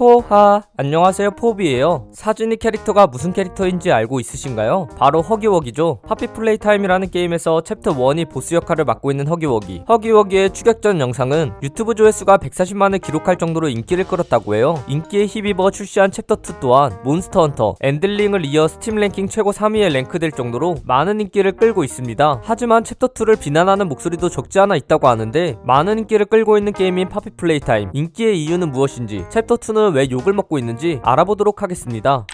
[0.00, 0.62] 포하.
[0.78, 2.08] 안녕하세요 포비예요.
[2.14, 4.88] 사준이 캐릭터가 무슨 캐릭터인지 알고 있으신가요?
[4.96, 6.00] 바로 허기워기죠.
[6.06, 9.82] 파피 플레이 타임이라는 게임에서 챕터 1의 보스 역할을 맡고 있는 허기워기.
[9.86, 14.82] 허기워기의 추격전 영상은 유튜브 조회수가 140만을 기록할 정도로 인기를 끌었다고 해요.
[14.88, 20.32] 인기에 힘입어 출시한 챕터 2 또한 몬스터 헌터 엘든링을 이어 스팀 랭킹 최고 3위에 랭크될
[20.32, 22.40] 정도로 많은 인기를 끌고 있습니다.
[22.42, 27.28] 하지만 챕터 2를 비난하는 목소리도 적지 않아 있다고 하는데 많은 인기를 끌고 있는 게임인 파피
[27.36, 32.26] 플레이 타임 인기의 이유는 무엇인지 챕터 2는 왜 욕을 먹고 있는지 알아보도록 하겠습니다.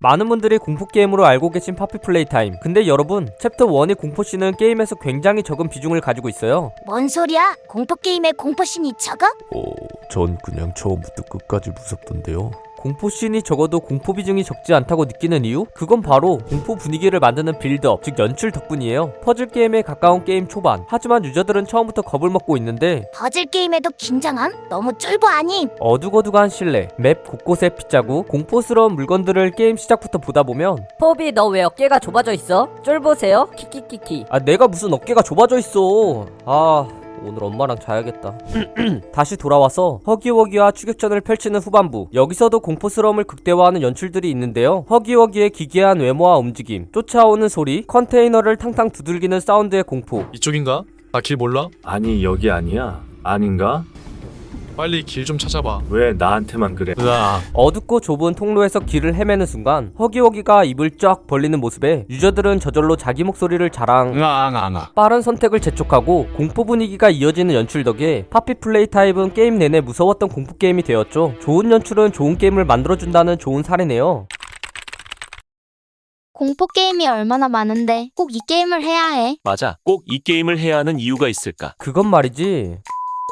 [0.00, 2.58] 많은 분들이 공포 게임으로 알고 계신 파피 플레이 타임.
[2.60, 6.72] 근데 여러분, 챕터 1의 공포씬은 게임에서 굉장히 적은 비중을 가지고 있어요.
[6.84, 7.56] 뭔 소리야?
[7.68, 9.26] 공포 게임에 공포신이 적어?
[9.54, 9.62] 어,
[10.10, 12.50] 전 그냥 처음부터 끝까지 무섭던데요.
[12.84, 15.64] 공포씬이 적어도 공포 비중이 적지 않다고 느끼는 이유?
[15.74, 19.14] 그건 바로 공포 분위기를 만드는 빌드업, 즉 연출 덕분이에요.
[19.22, 20.84] 퍼즐 게임에 가까운 게임 초반.
[20.86, 24.68] 하지만 유저들은 처음부터 겁을 먹고 있는데 퍼즐 게임에도 긴장함?
[24.68, 25.70] 너무 쫄보 아님?
[25.80, 32.00] 어둑어둑한 실내, 맵 곳곳에 핏자국, 공포스러운 물건들을 게임 시작부터 보다 보면 포비 너 왜 어깨가
[32.00, 32.68] 좁아져 있어?
[32.82, 33.48] 쫄보세요.
[33.56, 34.26] 키키키키.
[34.28, 36.86] 아 내가 무슨 어깨가 좁아져 있어 아
[37.24, 38.38] 오늘 엄마랑 자야겠다
[39.12, 46.86] 다시 돌아와서 허기워기와 추격전을 펼치는 후반부 여기서도 공포스러움을 극대화하는 연출들이 있는데요 허기워기의 기괴한 외모와 움직임
[46.92, 50.84] 쫓아오는 소리 컨테이너를 탕탕 두들기는 사운드의 공포 이쪽인가?
[51.12, 51.68] 나 길 몰라?
[51.84, 53.84] 아니 여기 아니야 아닌가?
[54.76, 55.82] 빨리 길 좀 찾아봐.
[55.88, 57.40] 왜 나한테만 그래 으아.
[57.54, 63.68] 어둡고 좁은 통로에서 길을 헤매는 순간 허기워기가 입을 쫙 벌리는 모습에 유저들은 저절로 자기 목소리를
[63.70, 64.90] 자랑 응아응아응아.
[64.94, 70.56] 빠른 선택을 재촉하고 공포 분위기가 이어지는 연출 덕에 파피 플레이 타입은 게임 내내 무서웠던 공포
[70.58, 71.34] 게임이 되었죠.
[71.40, 74.26] 좋은 연출은 좋은 게임을 만들어준다는 좋은 사례네요.
[76.32, 79.36] 공포 게임이 얼마나 많은데 꼭 이 게임을 해야 해.
[79.44, 79.76] 맞아.
[79.84, 81.74] 꼭 이 게임을 해야 하는 이유가 있을까?
[81.78, 82.78] 그건 말이지.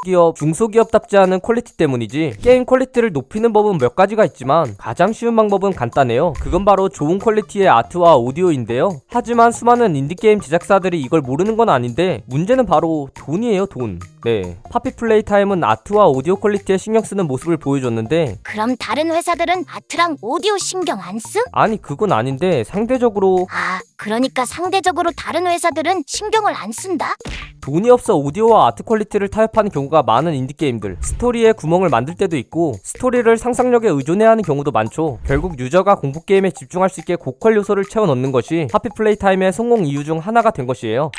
[0.04, 5.74] 기업, 중소기업답지 않은 퀄리티 때문이지 게임 퀄리티를 높이는 법은 몇 가지가 있지만 가장 쉬운 방법은
[5.74, 12.24] 간단해요 그건 바로 좋은 퀄리티의 아트와 오디오인데요 하지만 수많은 인디게임 제작사들이 이걸 모르는 건 아닌데
[12.26, 14.58] 문제는 바로 돈이에요 돈 네.
[14.70, 20.58] 파피 플레이 타임은 아트와 오디오 퀄리티에 신경 쓰는 모습을 보여줬는데 그럼 다른 회사들은 아트랑 오디오
[20.58, 21.42] 신경 안 씀?
[21.52, 27.14] 아니 그건 아닌데 상대적으로 아, 그러니까 상대적으로 다른 회사들은 신경을 안 쓴다?
[27.62, 30.96] 돈이 없어 오디오와 아트 퀄리티를 타협하는 경우가 많은 인디게임들.
[31.00, 35.20] 스토리에 구멍을 만들 때도 있고 스토리를 상상력에 의존해야 하는 경우도 많죠.
[35.24, 39.86] 결국 유저가 공포게임에 집중할 수 있게 고퀄 요소를 채워 넣는 것이 파피 플레이 타임의 성공
[39.86, 41.12] 이유 중 하나가 된 것이에요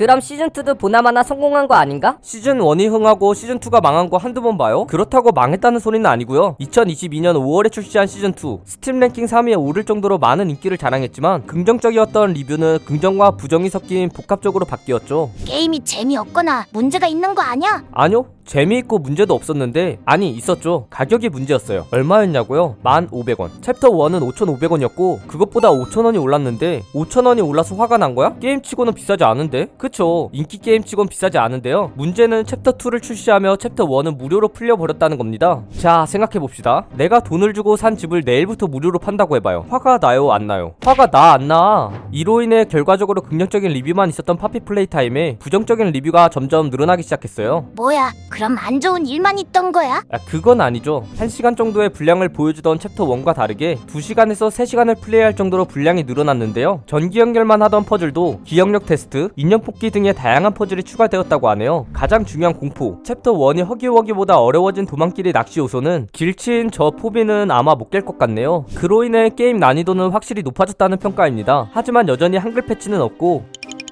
[0.00, 2.16] 그럼 시즌2도 보나마나 성공한 거 아닌가?
[2.22, 4.86] 시즌 1이 흥하고 시즌 2가 망한 거 한두 번 봐요?
[4.86, 6.56] 그렇다고 망했다는 소리는 아니고요.
[6.58, 12.78] 2022년 5월에 출시한 시즌 2 스팀 랭킹 3위에 오를 정도로 많은 인기를 자랑했지만 긍정적이었던 리뷰는
[12.86, 15.32] 긍정과 부정이 섞인 복합적으로 바뀌었죠.
[15.44, 17.84] 게임이 재미없거나 문제가 있는 거 아니야?
[17.92, 18.24] 아니요.
[18.54, 20.88] 재미있고 문제도 없었는데 아니 있었죠.
[20.90, 21.86] 가격이 문제였어요.
[21.92, 22.74] 얼마였냐고요?
[22.82, 23.62] 1,500원.
[23.62, 28.34] 챕터 1은 5,500원이었고 그것보다 5,000원이 올랐는데 5,000원이 올라서 화가 난 거야?
[28.40, 29.68] 게임치고는 비싸지 않은데?
[29.78, 30.30] 그쵸.
[30.32, 31.92] 인기 게임치곤 비싸지 않은데요.
[31.94, 35.62] 문제는 챕터 2를 출시하며 챕터 1은 무료로 풀려버렸다는 겁니다.
[35.78, 36.86] 자 생각해봅시다.
[36.96, 39.66] 내가 돈을 주고 산 집을 내일부터 무료로 판다고 해봐요.
[39.68, 40.74] 화가 나요 안 나요?
[40.84, 41.92] 화가 나 안 나?
[42.10, 47.68] 이로 인해 결과적으로 긍정적인 리뷰만 있었던 파피 플레이 타임에 부정적인 리뷰가 점점 늘어나기 시작했어요.
[47.76, 50.02] 뭐야, 그럼 안 좋은 일만 있던 거야?
[50.10, 51.04] 아, 그건 아니죠.
[51.16, 56.82] 1시간 정도의 분량을 보여주던 챕터 1과 다르게 2시간에서 3시간을 플레이할 정도로 분량이 늘어났는데요.
[56.86, 61.86] 전기 연결만 하던 퍼즐도 기억력 테스트, 인형 뽑기 등의 다양한 퍼즐이 추가되었다고 하네요.
[61.92, 67.90] 가장 중요한 공포, 챕터 1의 허기워기보다 어려워진 도망길의 낚시 요소는 길치인 저 포비는 아마 못
[67.90, 68.64] 깰 것 같네요.
[68.76, 71.68] 그로 인해 게임 난이도는 확실히 높아졌다는 평가입니다.
[71.72, 73.44] 하지만 여전히 한글 패치는 없고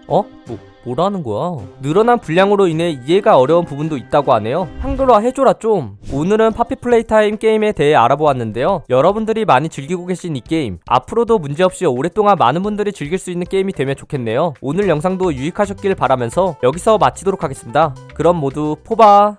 [0.06, 0.24] 어?
[0.46, 1.56] 뭐, 뭐라는 거야?
[1.82, 4.68] 늘어난 분량으로 인해 이해가 어려운 부분도 있다고 하네요.
[4.80, 5.98] 한글화 해줘라 좀.
[6.12, 8.84] 오늘은 파피 플레이 타임 게임에 대해 알아보았는데요.
[8.88, 13.72] 여러분들이 많이 즐기고 계신 이 게임 앞으로도 문제없이 오랫동안 많은 분들이 즐길 수 있는 게임이
[13.72, 14.54] 되면 좋겠네요.
[14.60, 17.94] 오늘 영상도 유익하셨길 바라면서 여기서 마치도록 하겠습니다.
[18.14, 19.36] 그럼 모두 포바.